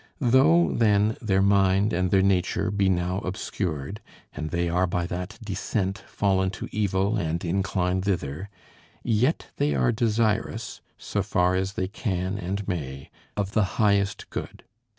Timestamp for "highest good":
13.77-14.63